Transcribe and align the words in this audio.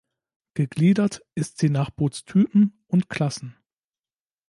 Gegliedert 0.55 1.21
ist 1.35 1.59
sie 1.59 1.69
nach 1.69 1.91
Bootstypen 1.91 2.83
und 2.87 3.07
-klassen. 3.07 3.53